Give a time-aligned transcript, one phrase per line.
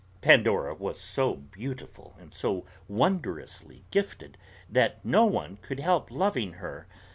[0.19, 4.35] Pandora was so beautiful and so wondrously gifted
[4.67, 6.87] that no one could help loving her.